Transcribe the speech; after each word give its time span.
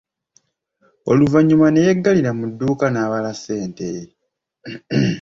Oluvannyuma 1.11 1.67
ne 1.71 1.79
yeggalira 1.85 2.31
mu 2.39 2.45
dduuka 2.51 2.85
n'abala 2.91 3.31
ssente. 3.37 3.89